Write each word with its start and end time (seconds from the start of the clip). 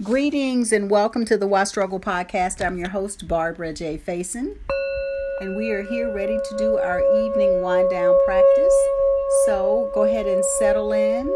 Greetings 0.00 0.70
and 0.70 0.88
welcome 0.88 1.24
to 1.24 1.36
the 1.36 1.48
Why 1.48 1.64
Struggle 1.64 1.98
podcast. 1.98 2.64
I'm 2.64 2.78
your 2.78 2.90
host, 2.90 3.26
Barbara 3.26 3.72
J. 3.72 3.98
Faison, 3.98 4.56
and 5.40 5.56
we 5.56 5.72
are 5.72 5.82
here 5.82 6.14
ready 6.14 6.38
to 6.38 6.56
do 6.56 6.76
our 6.76 7.00
evening 7.00 7.62
wind 7.62 7.90
down 7.90 8.16
practice. 8.24 8.74
So 9.44 9.90
go 9.92 10.04
ahead 10.04 10.26
and 10.26 10.44
settle 10.60 10.92
in. 10.92 11.26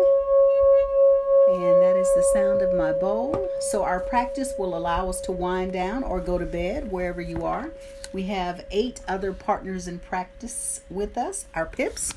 And 1.50 1.82
that 1.82 1.96
is 1.96 2.06
the 2.14 2.22
sound 2.32 2.62
of 2.62 2.72
my 2.72 2.92
bowl. 2.92 3.48
So, 3.72 3.82
our 3.82 3.98
practice 3.98 4.54
will 4.56 4.76
allow 4.76 5.08
us 5.08 5.20
to 5.22 5.32
wind 5.32 5.72
down 5.72 6.04
or 6.04 6.20
go 6.20 6.38
to 6.38 6.46
bed 6.46 6.92
wherever 6.92 7.20
you 7.20 7.44
are. 7.44 7.72
We 8.12 8.22
have 8.24 8.64
eight 8.70 9.00
other 9.08 9.32
partners 9.32 9.88
in 9.88 9.98
practice 9.98 10.82
with 10.88 11.18
us, 11.18 11.46
our 11.56 11.66
PIPs. 11.66 12.14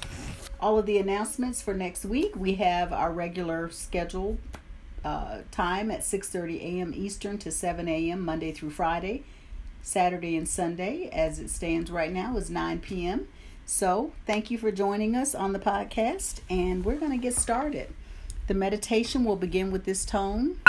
All 0.60 0.78
of 0.78 0.86
the 0.86 1.00
announcements 1.00 1.64
for 1.64 1.74
next 1.74 2.06
week 2.06 2.36
we 2.36 2.54
have 2.56 2.94
our 2.94 3.12
regular 3.12 3.72
scheduled 3.72 4.38
uh, 5.06 5.42
time 5.52 5.92
at 5.92 6.02
6:30 6.02 6.60
a.m. 6.60 6.94
Eastern 6.96 7.38
to 7.38 7.52
7 7.52 7.88
a.m. 7.88 8.26
Monday 8.26 8.52
through 8.52 8.72
Friday. 8.72 9.24
Saturday 9.82 10.36
and 10.36 10.50
Sunday, 10.50 11.10
as 11.14 11.38
it 11.38 11.48
stands 11.52 11.92
right 11.92 12.12
now, 12.12 12.36
is 12.38 12.50
9 12.50 12.80
p.m. 12.80 13.28
So, 13.68 14.14
thank 14.26 14.50
you 14.50 14.58
for 14.58 14.72
joining 14.72 15.16
us 15.16 15.36
on 15.36 15.54
the 15.54 15.60
podcast, 15.60 16.42
and 16.50 16.84
we're 16.84 16.98
going 16.98 17.12
to 17.12 17.20
get 17.20 17.36
started. 17.36 17.94
The 18.48 18.56
meditation 18.56 19.24
will 19.24 19.36
begin 19.36 19.72
with 19.72 19.86
this 19.86 20.04
tone. 20.04 20.60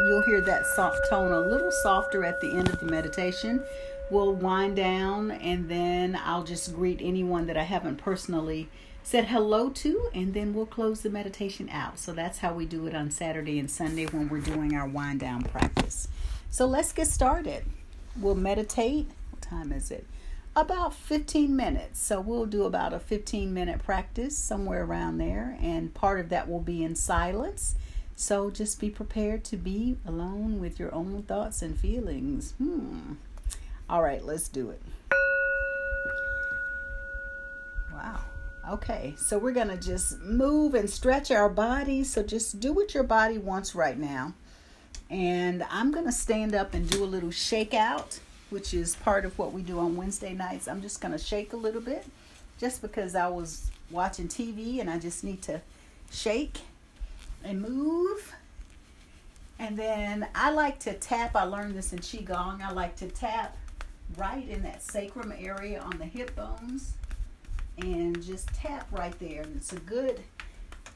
You'll 0.00 0.24
hear 0.26 0.42
that 0.42 0.66
soft 0.74 0.98
tone 1.08 1.32
a 1.32 1.40
little 1.40 1.72
softer 1.82 2.22
at 2.22 2.38
the 2.42 2.50
end 2.50 2.68
of 2.68 2.80
the 2.80 2.86
meditation. 2.86 3.64
We'll 4.10 4.34
wind 4.34 4.76
down, 4.76 5.30
and 5.30 5.70
then 5.70 6.20
I'll 6.22 6.44
just 6.44 6.74
greet 6.74 7.00
anyone 7.02 7.46
that 7.46 7.56
I 7.56 7.62
haven't 7.62 7.96
personally 7.96 8.68
said 9.06 9.26
hello 9.26 9.70
to, 9.70 10.10
and 10.12 10.34
then 10.34 10.52
we'll 10.52 10.66
close 10.66 11.02
the 11.02 11.08
meditation 11.08 11.68
out. 11.70 11.96
So 11.96 12.12
that's 12.12 12.38
how 12.38 12.52
we 12.52 12.66
do 12.66 12.88
it 12.88 12.94
on 12.94 13.12
Saturday 13.12 13.56
and 13.60 13.70
Sunday 13.70 14.06
when 14.06 14.28
we're 14.28 14.40
doing 14.40 14.74
our 14.74 14.88
wind 14.88 15.20
down 15.20 15.44
practice. 15.44 16.08
So 16.50 16.66
let's 16.66 16.90
get 16.90 17.06
started. 17.06 17.64
We'll 18.20 18.34
meditate. 18.34 19.06
What 19.30 19.42
time 19.42 19.70
is 19.70 19.92
it? 19.92 20.08
About 20.56 20.92
15 20.92 21.54
minutes. 21.54 22.00
So 22.00 22.20
we'll 22.20 22.46
do 22.46 22.64
about 22.64 22.92
a 22.92 22.98
15 22.98 23.54
minute 23.54 23.84
practice 23.84 24.36
somewhere 24.36 24.82
around 24.82 25.18
there, 25.18 25.56
and 25.62 25.94
part 25.94 26.18
of 26.18 26.28
that 26.30 26.48
will 26.50 26.58
be 26.58 26.82
in 26.82 26.96
silence. 26.96 27.76
So 28.16 28.50
just 28.50 28.80
be 28.80 28.90
prepared 28.90 29.44
to 29.44 29.56
be 29.56 29.98
alone 30.04 30.58
with 30.58 30.80
your 30.80 30.92
own 30.92 31.22
thoughts 31.22 31.62
and 31.62 31.78
feelings. 31.78 32.54
Hmm. 32.58 33.12
All 33.88 34.02
right, 34.02 34.24
let's 34.24 34.48
do 34.48 34.70
it. 34.70 34.82
Okay, 38.68 39.14
so 39.16 39.38
we're 39.38 39.52
going 39.52 39.68
to 39.68 39.76
just 39.76 40.18
move 40.20 40.74
and 40.74 40.90
stretch 40.90 41.30
our 41.30 41.48
body. 41.48 42.02
So 42.02 42.24
just 42.24 42.58
do 42.58 42.72
what 42.72 42.94
your 42.94 43.04
body 43.04 43.38
wants 43.38 43.76
right 43.76 43.96
now. 43.96 44.34
And 45.08 45.64
I'm 45.70 45.92
going 45.92 46.06
to 46.06 46.12
stand 46.12 46.52
up 46.52 46.74
and 46.74 46.90
do 46.90 47.04
a 47.04 47.06
little 47.06 47.30
shake 47.30 47.74
out, 47.74 48.18
which 48.50 48.74
is 48.74 48.96
part 48.96 49.24
of 49.24 49.38
what 49.38 49.52
we 49.52 49.62
do 49.62 49.78
on 49.78 49.94
Wednesday 49.94 50.34
nights. 50.34 50.66
I'm 50.66 50.82
just 50.82 51.00
going 51.00 51.12
to 51.12 51.18
shake 51.18 51.52
a 51.52 51.56
little 51.56 51.80
bit 51.80 52.06
just 52.58 52.82
because 52.82 53.14
I 53.14 53.28
was 53.28 53.70
watching 53.92 54.26
TV 54.26 54.80
and 54.80 54.90
I 54.90 54.98
just 54.98 55.22
need 55.22 55.42
to 55.42 55.60
shake 56.10 56.58
and 57.44 57.62
move. 57.62 58.34
And 59.60 59.76
then 59.76 60.26
I 60.34 60.50
like 60.50 60.80
to 60.80 60.94
tap. 60.94 61.36
I 61.36 61.44
learned 61.44 61.76
this 61.76 61.92
in 61.92 62.00
Qigong. 62.00 62.60
I 62.62 62.72
like 62.72 62.96
to 62.96 63.06
tap 63.06 63.56
right 64.16 64.48
in 64.48 64.62
that 64.62 64.82
sacrum 64.82 65.32
area 65.38 65.80
on 65.80 65.98
the 65.98 66.04
hip 66.04 66.34
bones 66.34 66.94
and 67.78 68.22
just 68.22 68.48
tap 68.48 68.86
right 68.90 69.16
there. 69.18 69.42
And 69.42 69.56
it's 69.56 69.72
a 69.72 69.80
good 69.80 70.20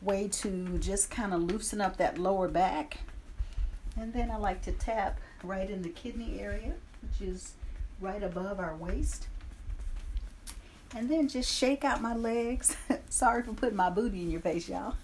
way 0.03 0.29
to 0.29 0.79
just 0.79 1.11
kind 1.11 1.35
of 1.35 1.43
loosen 1.43 1.81
up 1.81 1.97
that 1.99 2.19
lower 2.19 2.49
back. 2.49 2.99
And 3.99 4.13
then 4.13 4.31
I 4.31 4.37
like 4.37 4.63
to 4.63 4.73
tap 4.73 5.19
right 5.43 5.69
in 5.69 5.83
the 5.83 5.89
kidney 5.89 6.41
area, 6.41 6.75
which 7.03 7.29
is 7.29 7.55
right 8.01 8.23
above 8.23 8.59
our 8.59 8.77
waist. 8.77 9.27
And 10.95 11.09
then 11.09 11.29
just 11.29 11.53
shake 11.53 11.85
out 11.85 12.01
my 12.01 12.15
legs. 12.15 12.77
Sorry 13.11 13.43
for 13.43 13.53
putting 13.53 13.77
my 13.77 13.91
booty 13.91 14.23
in 14.23 14.31
your 14.31 14.41
face, 14.41 14.69
y'all. 14.69 14.95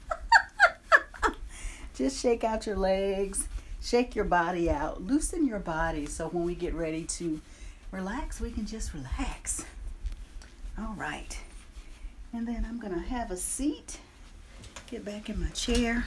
just 1.95 2.21
shake 2.21 2.43
out 2.43 2.67
your 2.67 2.77
legs, 2.77 3.47
shake 3.81 4.17
your 4.17 4.25
body 4.25 4.69
out, 4.69 5.03
loosen 5.03 5.47
your 5.47 5.61
body 5.61 6.07
so 6.07 6.29
when 6.29 6.45
we 6.45 6.55
get 6.55 6.75
ready 6.75 7.05
to 7.05 7.41
relax, 7.93 8.41
we 8.41 8.51
can 8.51 8.67
just 8.67 8.95
relax. 8.95 9.65
All 10.79 10.95
right. 10.97 11.39
And 12.37 12.47
then 12.47 12.67
I'm 12.69 12.79
going 12.79 12.93
to 12.93 13.01
have 13.01 13.31
a 13.31 13.37
seat, 13.37 13.99
get 14.91 15.07
back 15.07 15.31
in 15.31 15.41
my 15.41 15.49
chair. 15.49 16.05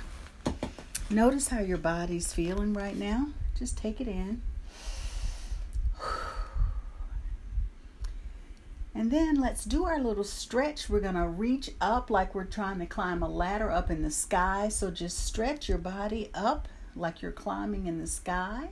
Notice 1.10 1.48
how 1.48 1.60
your 1.60 1.80
body's 1.80 2.32
feeling 2.32 2.72
right 2.72 2.96
now. 2.96 3.30
Just 3.58 3.80
take 3.80 4.00
it 4.00 4.08
in. 4.08 4.40
And 8.94 9.10
then 9.10 9.42
let's 9.42 9.66
do 9.66 9.86
our 9.86 9.98
little 10.00 10.24
stretch. 10.24 10.88
We're 10.88 11.00
going 11.00 11.16
to 11.16 11.28
reach 11.28 11.72
up 11.82 12.12
like 12.12 12.36
we're 12.36 12.44
trying 12.44 12.78
to 12.78 12.86
climb 12.86 13.24
a 13.24 13.30
ladder 13.30 13.72
up 13.72 13.90
in 13.90 14.04
the 14.04 14.12
sky. 14.12 14.70
So 14.70 14.92
just 14.92 15.26
stretch 15.26 15.68
your 15.68 15.80
body 15.80 16.30
up 16.36 16.68
like 16.96 17.24
you're 17.24 17.32
climbing 17.32 17.88
in 17.88 17.98
the 17.98 18.06
sky. 18.06 18.70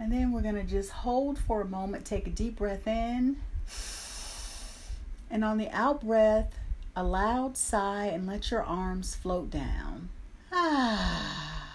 And 0.00 0.10
then 0.10 0.32
we're 0.32 0.42
going 0.42 0.56
to 0.56 0.64
just 0.64 0.90
hold 0.90 1.38
for 1.38 1.60
a 1.60 1.66
moment, 1.66 2.04
take 2.04 2.26
a 2.26 2.30
deep 2.30 2.56
breath 2.56 2.88
in. 2.88 3.36
And 5.30 5.44
on 5.44 5.58
the 5.58 5.70
out 5.70 6.04
breath, 6.04 6.58
a 6.96 7.02
loud 7.02 7.56
sigh 7.56 8.06
and 8.06 8.26
let 8.26 8.50
your 8.50 8.62
arms 8.62 9.14
float 9.14 9.50
down. 9.50 10.08
Ah. 10.52 11.54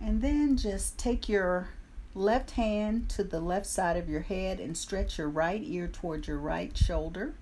And 0.00 0.22
then 0.22 0.56
just 0.56 0.96
take 0.96 1.28
your 1.28 1.68
left 2.14 2.52
hand 2.52 3.08
to 3.10 3.24
the 3.24 3.40
left 3.40 3.66
side 3.66 3.96
of 3.96 4.08
your 4.08 4.22
head 4.22 4.58
and 4.58 4.76
stretch 4.76 5.18
your 5.18 5.28
right 5.28 5.60
ear 5.62 5.86
towards 5.86 6.28
your 6.28 6.38
right 6.38 6.76
shoulder 6.76 7.34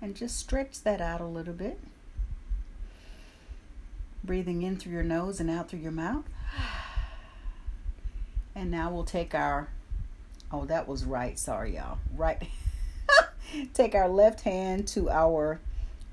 and 0.00 0.14
just 0.14 0.38
stretch 0.38 0.82
that 0.82 1.00
out 1.00 1.20
a 1.20 1.26
little 1.26 1.54
bit. 1.54 1.80
Breathing 4.22 4.62
in 4.62 4.76
through 4.76 4.92
your 4.92 5.02
nose 5.02 5.40
and 5.40 5.50
out 5.50 5.68
through 5.68 5.80
your 5.80 5.92
mouth. 5.92 6.24
And 8.56 8.70
now 8.70 8.88
we'll 8.88 9.02
take 9.02 9.34
our, 9.34 9.68
oh, 10.54 10.64
that 10.66 10.86
was 10.86 11.04
right. 11.04 11.38
Sorry, 11.38 11.76
y'all. 11.76 11.98
Right. 12.16 12.42
take 13.74 13.94
our 13.94 14.08
left 14.08 14.42
hand 14.42 14.86
to 14.88 15.10
our 15.10 15.60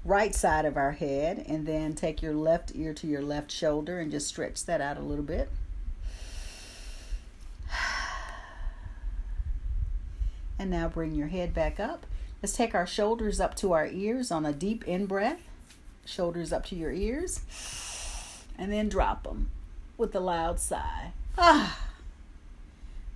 right 0.03 0.34
side 0.34 0.66
of 0.66 0.78
our 0.78 0.94
head 0.94 1.46
and 1.47 1.68
then 1.68 1.94
take 1.94 2.22
your 2.22 2.34
left 2.34 2.72
ear 2.75 2.94
to 2.94 3.06
your 3.06 3.22
left 3.22 3.52
shoulder 3.52 4.00
and 4.00 4.09
just 4.09 4.28
stretch 4.28 4.66
that 4.66 4.81
out 4.81 4.97
a 4.97 5.02
little 5.02 5.24
bit. 5.24 5.50
And 10.59 10.69
now 10.69 10.88
bring 10.90 11.16
your 11.16 11.29
head 11.29 11.56
back 11.56 11.79
up. 11.79 12.06
Let's 12.40 12.53
take 12.56 12.75
our 12.75 12.85
shoulders 12.85 13.40
up 13.40 13.56
to 13.56 13.73
our 13.73 13.88
ears 13.88 14.29
on 14.29 14.46
a 14.46 14.53
deep 14.53 14.88
in 14.88 15.08
breath. 15.08 15.40
Shoulders 16.06 16.53
up 16.53 16.68
to 16.68 16.75
your 16.75 16.91
ears. 16.91 17.40
And 18.59 18.72
then 18.72 18.88
drop 18.88 19.23
them 19.23 19.50
with 19.97 20.13
a 20.13 20.19
loud 20.19 20.59
sigh. 20.59 21.13
Ah. 21.35 21.91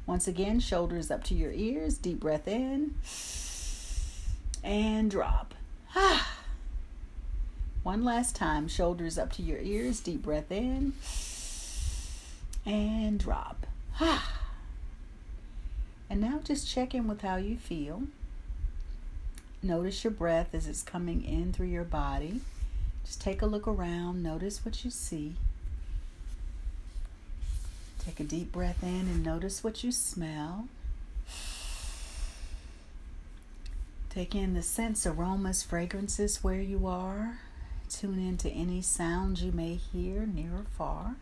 Once 0.07 0.27
again, 0.27 0.59
shoulders 0.59 1.09
up 1.09 1.23
to 1.23 1.33
your 1.33 1.51
ears. 1.51 1.97
Deep 1.97 2.19
breath 2.19 2.47
in. 2.47 2.95
And 4.63 5.09
drop. 5.09 5.53
One 7.83 8.03
last 8.03 8.35
time. 8.35 8.67
Shoulders 8.67 9.17
up 9.17 9.31
to 9.33 9.41
your 9.41 9.59
ears. 9.59 9.99
Deep 9.99 10.21
breath 10.21 10.51
in. 10.51 10.93
And 12.65 13.19
drop. 13.19 13.65
And 16.07 16.21
now 16.21 16.39
just 16.43 16.69
check 16.69 16.93
in 16.93 17.07
with 17.07 17.21
how 17.21 17.37
you 17.37 17.57
feel. 17.57 18.03
Notice 19.63 20.03
your 20.03 20.11
breath 20.11 20.53
as 20.53 20.67
it's 20.67 20.83
coming 20.83 21.25
in 21.25 21.51
through 21.51 21.67
your 21.67 21.83
body. 21.83 22.41
Just 23.03 23.21
take 23.21 23.41
a 23.41 23.47
look 23.47 23.67
around, 23.67 24.21
notice 24.21 24.63
what 24.63 24.85
you 24.85 24.91
see. 24.91 25.35
Take 28.05 28.19
a 28.19 28.23
deep 28.23 28.51
breath 28.51 28.83
in 28.83 29.01
and 29.01 29.23
notice 29.23 29.63
what 29.63 29.83
you 29.83 29.91
smell. 29.91 30.67
Take 34.09 34.35
in 34.35 34.53
the 34.53 34.61
scents, 34.61 35.05
aromas, 35.05 35.63
fragrances 35.63 36.43
where 36.43 36.61
you 36.61 36.87
are. 36.87 37.39
Tune 37.89 38.19
into 38.19 38.49
any 38.49 38.81
sounds 38.81 39.43
you 39.43 39.51
may 39.51 39.75
hear 39.75 40.25
near 40.25 40.53
or 40.53 40.65
far 40.77 41.15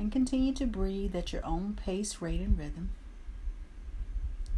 and 0.00 0.10
continue 0.10 0.52
to 0.54 0.66
breathe 0.66 1.14
at 1.14 1.32
your 1.32 1.44
own 1.44 1.78
pace, 1.84 2.22
rate, 2.22 2.40
and 2.40 2.58
rhythm. 2.58 2.90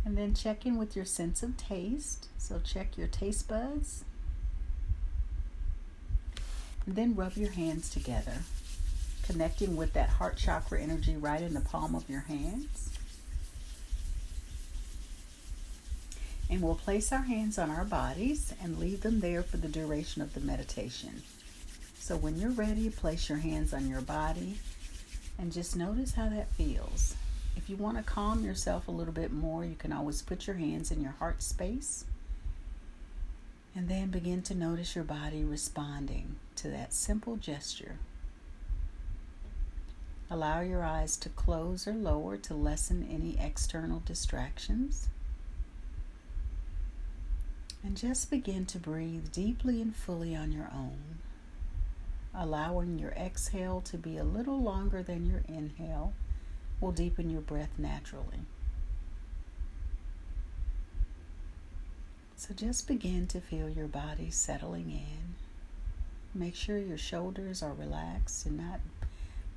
And 0.04 0.16
then 0.16 0.34
check 0.34 0.66
in 0.66 0.76
with 0.76 0.94
your 0.96 1.04
sense 1.04 1.42
of 1.42 1.56
taste. 1.56 2.28
So 2.38 2.60
check 2.62 2.96
your 2.96 3.08
taste 3.08 3.48
buds. 3.48 4.04
And 6.86 6.96
then 6.96 7.14
rub 7.14 7.36
your 7.36 7.52
hands 7.52 7.88
together, 7.90 8.42
connecting 9.26 9.76
with 9.76 9.92
that 9.94 10.08
heart 10.08 10.36
chakra 10.36 10.80
energy 10.80 11.16
right 11.16 11.42
in 11.42 11.54
the 11.54 11.60
palm 11.60 11.94
of 11.94 12.08
your 12.08 12.20
hands. 12.20 12.90
And 16.50 16.60
we'll 16.60 16.74
place 16.74 17.12
our 17.12 17.22
hands 17.22 17.58
on 17.58 17.70
our 17.70 17.84
bodies 17.84 18.52
and 18.62 18.78
leave 18.78 19.00
them 19.00 19.20
there 19.20 19.42
for 19.42 19.56
the 19.56 19.68
duration 19.68 20.20
of 20.20 20.34
the 20.34 20.40
meditation. 20.40 21.22
So 21.98 22.16
when 22.16 22.36
you're 22.36 22.50
ready, 22.50 22.90
place 22.90 23.28
your 23.28 23.38
hands 23.38 23.72
on 23.72 23.88
your 23.88 24.00
body 24.00 24.58
and 25.38 25.52
just 25.52 25.76
notice 25.76 26.12
how 26.12 26.28
that 26.28 26.52
feels. 26.54 27.14
If 27.56 27.70
you 27.70 27.76
want 27.76 27.96
to 27.96 28.02
calm 28.02 28.44
yourself 28.44 28.88
a 28.88 28.90
little 28.90 29.14
bit 29.14 29.32
more, 29.32 29.64
you 29.64 29.76
can 29.76 29.92
always 29.92 30.20
put 30.20 30.46
your 30.46 30.56
hands 30.56 30.90
in 30.90 31.00
your 31.00 31.12
heart 31.12 31.42
space 31.42 32.04
and 33.74 33.88
then 33.88 34.08
begin 34.08 34.42
to 34.42 34.54
notice 34.54 34.94
your 34.94 35.04
body 35.04 35.44
responding 35.44 36.36
to 36.56 36.68
that 36.68 36.92
simple 36.92 37.36
gesture. 37.36 37.96
Allow 40.30 40.60
your 40.60 40.82
eyes 40.82 41.16
to 41.18 41.28
close 41.28 41.86
or 41.86 41.92
lower 41.92 42.36
to 42.38 42.54
lessen 42.54 43.06
any 43.10 43.36
external 43.38 44.02
distractions. 44.04 45.08
And 47.84 47.96
just 47.96 48.30
begin 48.30 48.64
to 48.66 48.78
breathe 48.78 49.32
deeply 49.32 49.82
and 49.82 49.94
fully 49.94 50.34
on 50.34 50.52
your 50.52 50.70
own, 50.72 51.18
allowing 52.34 52.98
your 52.98 53.10
exhale 53.10 53.80
to 53.82 53.98
be 53.98 54.16
a 54.16 54.24
little 54.24 54.60
longer 54.60 55.02
than 55.02 55.26
your 55.26 55.42
inhale 55.48 56.14
will 56.80 56.92
deepen 56.92 57.30
your 57.30 57.40
breath 57.40 57.78
naturally. 57.78 58.46
So 62.36 62.54
just 62.54 62.88
begin 62.88 63.28
to 63.28 63.40
feel 63.40 63.68
your 63.68 63.86
body 63.86 64.30
settling 64.30 64.90
in. 64.90 65.36
Make 66.34 66.56
sure 66.56 66.78
your 66.78 66.98
shoulders 66.98 67.62
are 67.62 67.72
relaxed 67.72 68.46
and 68.46 68.56
not 68.56 68.80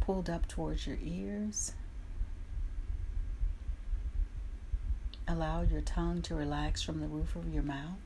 pulled 0.05 0.29
up 0.29 0.47
towards 0.47 0.85
your 0.85 0.97
ears. 1.03 1.73
Allow 5.27 5.63
your 5.63 5.81
tongue 5.81 6.21
to 6.23 6.35
relax 6.35 6.83
from 6.83 7.01
the 7.01 7.07
roof 7.07 7.35
of 7.35 7.51
your 7.51 7.63
mouth. 7.63 7.97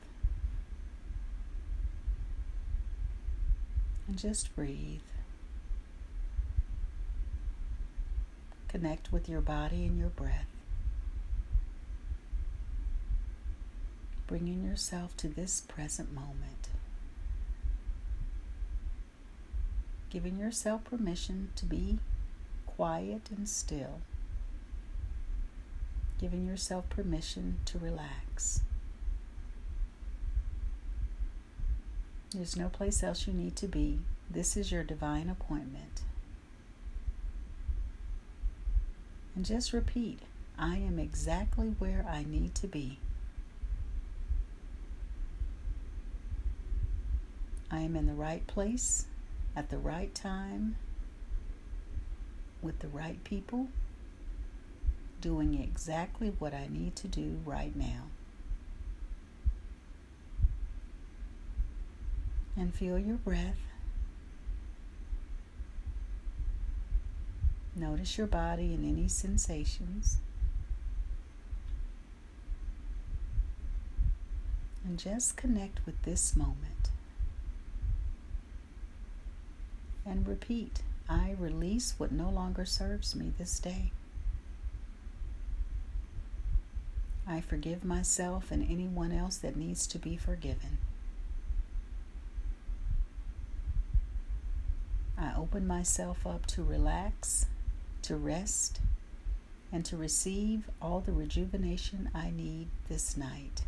And 4.08 4.18
just 4.18 4.54
breathe. 4.56 5.00
Connect 8.68 9.12
with 9.12 9.28
your 9.28 9.42
body 9.42 9.84
and 9.84 9.98
your 9.98 10.08
breath. 10.08 10.46
Bringing 14.26 14.64
yourself 14.64 15.14
to 15.18 15.28
this 15.28 15.60
present 15.60 16.14
moment. 16.14 16.70
Giving 20.10 20.38
yourself 20.38 20.84
permission 20.84 21.50
to 21.54 21.64
be 21.64 21.98
quiet 22.66 23.30
and 23.30 23.48
still. 23.48 24.00
Giving 26.20 26.46
yourself 26.46 26.90
permission 26.90 27.58
to 27.66 27.78
relax. 27.78 28.60
There's 32.34 32.56
no 32.56 32.68
place 32.68 33.02
else 33.02 33.26
you 33.26 33.32
need 33.32 33.56
to 33.56 33.68
be. 33.68 34.00
This 34.28 34.56
is 34.56 34.70
your 34.70 34.84
divine 34.84 35.28
appointment. 35.28 36.02
And 39.34 39.44
just 39.44 39.72
repeat 39.72 40.20
I 40.58 40.76
am 40.76 40.98
exactly 40.98 41.74
where 41.78 42.04
I 42.08 42.24
need 42.24 42.54
to 42.56 42.66
be. 42.66 42.98
I 47.70 47.80
am 47.80 47.96
in 47.96 48.06
the 48.06 48.12
right 48.12 48.46
place 48.46 49.06
at 49.56 49.70
the 49.70 49.78
right 49.78 50.14
time 50.14 50.76
with 52.62 52.78
the 52.80 52.88
right 52.88 53.22
people, 53.24 53.68
doing 55.20 55.60
exactly 55.60 56.32
what 56.38 56.54
I 56.54 56.68
need 56.70 56.96
to 56.96 57.08
do 57.08 57.40
right 57.44 57.74
now. 57.74 58.04
And 62.56 62.74
feel 62.74 62.98
your 62.98 63.16
breath. 63.16 63.58
Notice 67.74 68.18
your 68.18 68.26
body 68.26 68.74
and 68.74 68.84
any 68.84 69.08
sensations. 69.08 70.18
And 74.84 74.98
just 74.98 75.36
connect 75.36 75.86
with 75.86 76.02
this 76.02 76.34
moment. 76.36 76.90
And 80.10 80.26
repeat 80.26 80.82
I 81.08 81.34
release 81.38 81.94
what 81.98 82.12
no 82.12 82.28
longer 82.28 82.64
serves 82.64 83.16
me 83.16 83.32
this 83.38 83.58
day. 83.58 83.92
I 87.26 87.40
forgive 87.40 87.84
myself 87.84 88.50
and 88.50 88.68
anyone 88.68 89.12
else 89.12 89.36
that 89.38 89.56
needs 89.56 89.86
to 89.88 89.98
be 89.98 90.16
forgiven. 90.16 90.78
I 95.18 95.32
open 95.36 95.66
myself 95.66 96.26
up 96.26 96.46
to 96.46 96.62
relax, 96.62 97.46
to 98.02 98.16
rest, 98.16 98.80
and 99.72 99.84
to 99.84 99.96
receive 99.96 100.70
all 100.80 101.00
the 101.00 101.12
rejuvenation 101.12 102.10
I 102.14 102.30
need 102.30 102.68
this 102.88 103.16
night. 103.16 103.62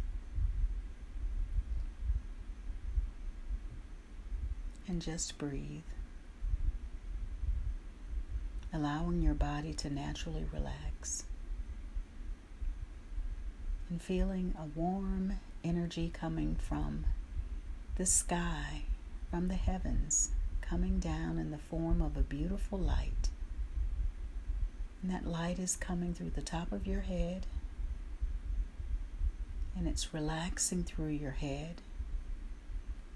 And 4.89 5.03
just 5.03 5.39
breathe 5.39 5.83
allowing 8.73 9.21
your 9.21 9.35
body 9.35 9.75
to 9.75 9.91
naturally 9.91 10.45
relax 10.53 11.25
and 13.91 14.01
feeling 14.01 14.55
a 14.59 14.79
warm 14.79 15.39
energy 15.63 16.11
coming 16.13 16.57
from 16.57 17.05
the 17.97 18.07
sky, 18.07 18.83
from 19.31 19.49
the 19.49 19.55
heavens, 19.55 20.31
coming 20.63 20.99
down 20.99 21.39
in 21.39 21.51
the 21.51 21.59
form 21.59 22.01
of 22.01 22.17
a 22.17 22.23
beautiful 22.23 22.79
light. 22.79 23.29
And 25.03 25.11
that 25.13 25.27
light 25.27 25.59
is 25.59 25.77
coming 25.77 26.15
through 26.15 26.31
the 26.31 26.41
top 26.41 26.73
of 26.73 26.87
your 26.87 27.03
head 27.03 27.47
and 29.77 29.87
it's 29.87 30.15
relaxing 30.15 30.85
through 30.85 31.09
your 31.09 31.33
head, 31.33 31.83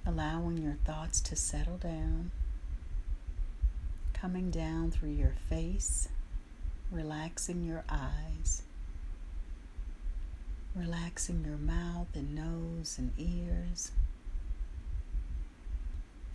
allowing 0.06 0.58
your 0.58 0.76
thoughts 0.84 1.20
to 1.20 1.36
settle 1.36 1.76
down 1.76 2.30
coming 4.26 4.50
down 4.50 4.90
through 4.90 5.12
your 5.12 5.34
face, 5.48 6.08
relaxing 6.90 7.62
your 7.62 7.84
eyes, 7.88 8.62
relaxing 10.74 11.44
your 11.44 11.56
mouth 11.56 12.08
and 12.12 12.34
nose 12.34 12.96
and 12.98 13.12
ears. 13.16 13.92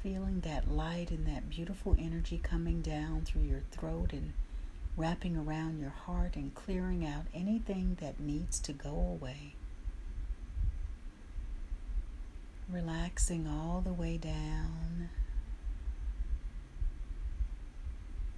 Feeling 0.01 0.39
that 0.39 0.71
light 0.71 1.11
and 1.11 1.27
that 1.27 1.49
beautiful 1.49 1.93
energy 1.99 2.39
coming 2.41 2.81
down 2.81 3.23
through 3.25 3.41
your 3.41 3.63
throat 3.71 4.13
and 4.13 4.31
wrapping 4.95 5.35
around 5.35 5.77
your 5.77 5.89
heart 5.89 6.37
and 6.37 6.55
clearing 6.55 7.05
out 7.05 7.25
anything 7.33 7.97
that 7.99 8.21
needs 8.21 8.57
to 8.61 8.71
go 8.71 8.91
away. 8.91 9.55
Relaxing 12.71 13.49
all 13.49 13.81
the 13.81 13.91
way 13.91 14.15
down 14.15 15.09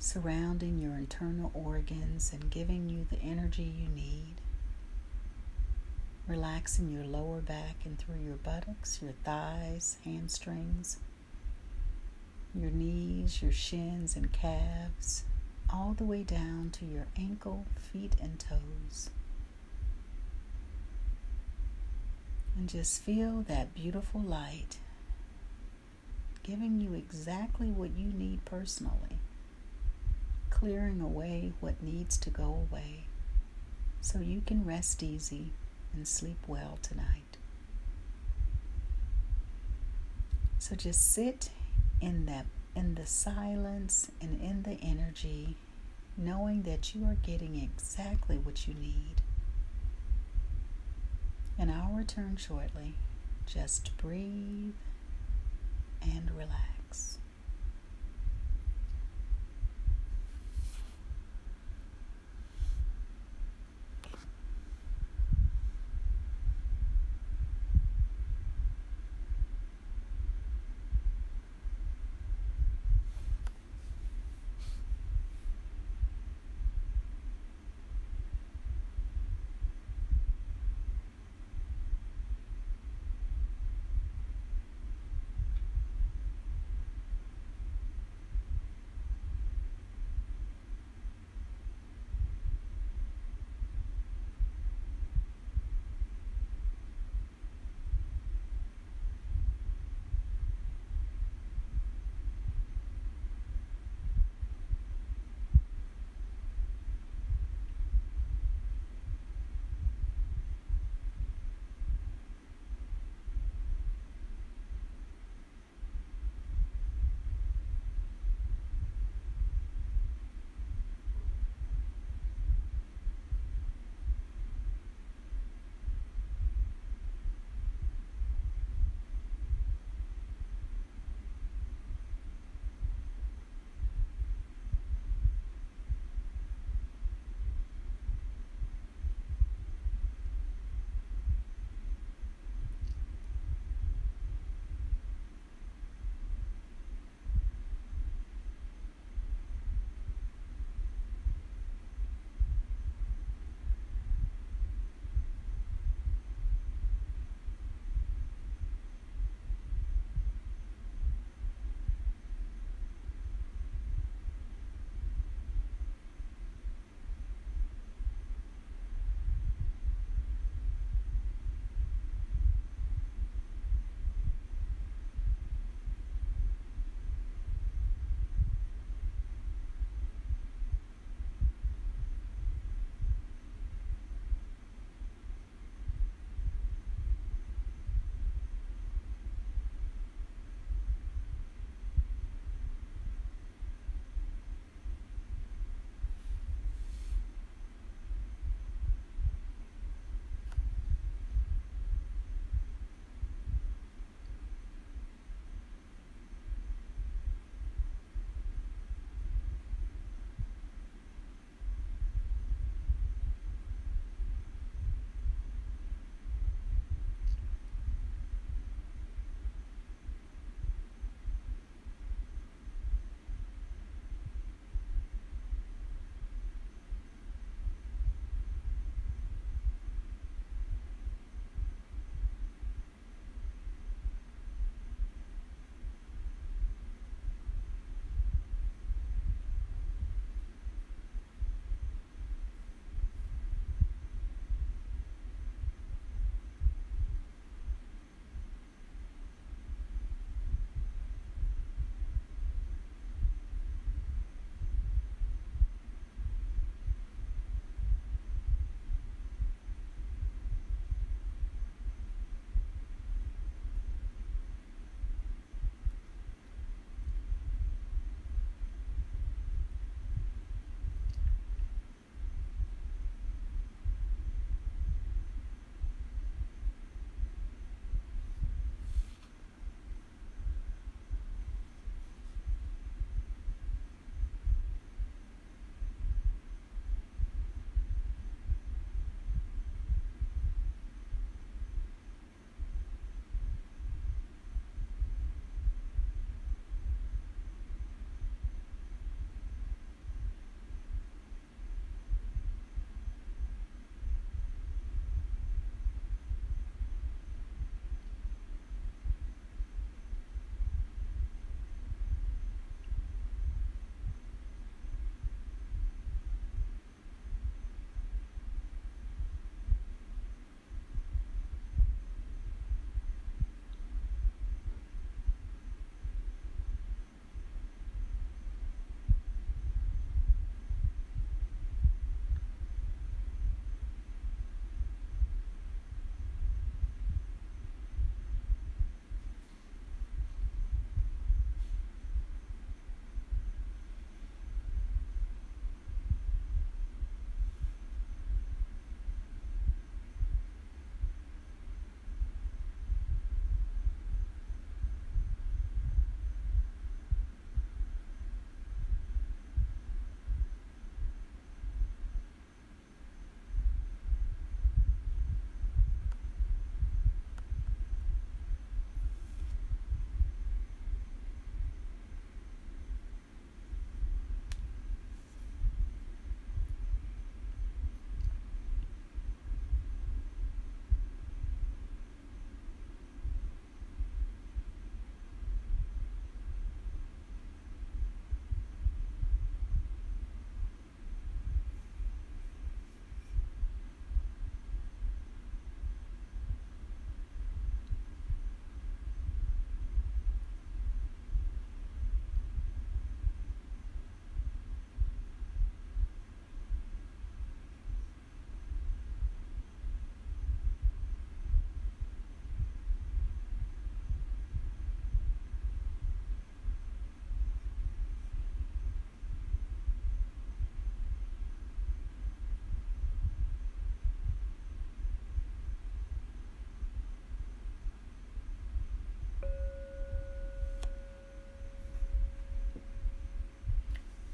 surrounding 0.04 0.80
your 0.80 0.96
internal 0.96 1.50
organs 1.54 2.34
and 2.34 2.50
giving 2.50 2.90
you 2.90 3.08
the 3.10 3.26
energy 3.26 3.64
you 3.64 3.88
need. 3.88 4.36
Relaxing 6.28 6.92
your 6.92 7.06
lower 7.06 7.40
back 7.40 7.78
and 7.86 7.98
through 7.98 8.20
your 8.22 8.36
buttocks, 8.36 9.00
your 9.02 9.14
thighs, 9.24 9.96
hamstrings, 10.04 10.98
your 12.54 12.70
knees, 12.70 13.42
your 13.42 13.54
shins, 13.54 14.18
and 14.18 14.34
calves, 14.34 15.24
all 15.74 15.94
the 15.98 16.04
way 16.04 16.22
down 16.22 16.70
to 16.74 16.84
your 16.84 17.08
ankle, 17.18 17.66
feet, 17.78 18.14
and 18.22 18.38
toes. 18.40 19.10
And 22.58 22.68
just 22.68 23.02
feel 23.02 23.46
that 23.48 23.74
beautiful 23.74 24.20
light 24.20 24.80
giving 26.44 26.82
you 26.82 26.94
exactly 26.94 27.72
what 27.72 27.92
you 27.98 28.08
need 28.08 28.44
personally 28.44 29.18
clearing 30.64 31.02
away 31.02 31.52
what 31.60 31.84
needs 31.84 32.16
to 32.16 32.30
go 32.30 32.66
away 32.72 33.04
so 34.00 34.20
you 34.20 34.42
can 34.48 34.64
rest 34.64 35.04
easy 35.04 35.52
and 35.94 36.08
sleep 36.08 36.38
well 36.48 36.80
tonight. 36.82 37.36
So 40.60 40.74
just 40.74 41.12
sit 41.14 41.50
in 42.00 42.28
that 42.28 42.46
in 42.78 42.96
the 42.96 43.06
silence 43.06 44.10
and 44.22 44.40
in 44.42 44.64
the 44.64 44.82
energy 44.82 45.58
knowing 46.16 46.62
that 46.62 46.96
you 46.96 47.04
are 47.08 47.18
getting 47.22 47.62
exactly 47.62 48.38
what 48.38 48.66
you 48.66 48.74
need. 48.74 49.16
And 51.60 51.70
I'll 51.70 51.92
return 51.92 52.38
shortly. 52.38 52.94
Just 53.46 53.98
breathe 53.98 54.76
and 56.02 56.32
relax. 56.34 57.18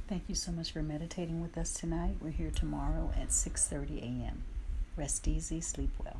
Thank 0.09 0.23
you 0.27 0.33
so 0.33 0.51
much 0.51 0.71
for 0.71 0.81
meditating 0.81 1.39
with 1.39 1.55
us 1.55 1.71
tonight. 1.71 2.15
We're 2.19 2.31
here 2.31 2.49
tomorrow 2.49 3.11
at 3.15 3.27
6:30 3.27 4.01
a.m. 4.01 4.41
Rest 4.97 5.27
easy, 5.27 5.61
sleep 5.61 5.91
well. 6.03 6.19